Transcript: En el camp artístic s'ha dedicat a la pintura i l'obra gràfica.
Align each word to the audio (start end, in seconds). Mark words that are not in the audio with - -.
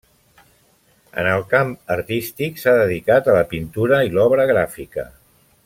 En 1.23 1.27
el 1.33 1.43
camp 1.51 1.73
artístic 1.97 2.57
s'ha 2.63 2.75
dedicat 2.79 3.29
a 3.29 3.37
la 3.37 3.45
pintura 3.53 4.01
i 4.09 4.13
l'obra 4.17 4.49
gràfica. 4.55 5.07